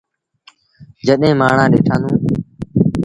جڏهيݩ 1.05 1.39
مآڻهآݩ 1.39 1.71
ڏٽآݩدون۔ 1.73 2.15